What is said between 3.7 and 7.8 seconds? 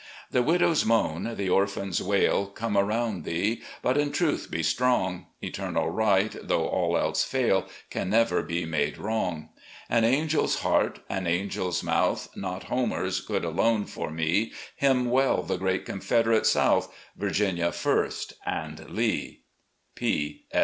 but in truth be strong! Eternal Right, though all else fail.